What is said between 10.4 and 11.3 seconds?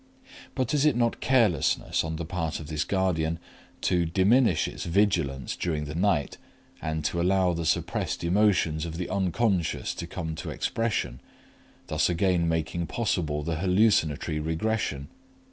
expression,